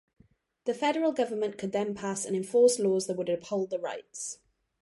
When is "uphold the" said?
3.29-3.77